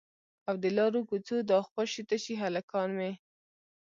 [0.47, 3.11] او د لارو کوڅو دا خوشي تشي هلکان مې